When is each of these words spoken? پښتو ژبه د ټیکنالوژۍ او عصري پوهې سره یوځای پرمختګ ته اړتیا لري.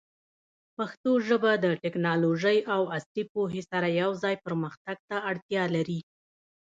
پښتو 0.77 1.11
ژبه 1.27 1.51
د 1.63 1.65
ټیکنالوژۍ 1.83 2.57
او 2.73 2.81
عصري 2.95 3.23
پوهې 3.33 3.61
سره 3.71 3.87
یوځای 4.01 4.35
پرمختګ 4.45 4.97
ته 5.09 5.17
اړتیا 5.31 5.63
لري. 5.75 5.99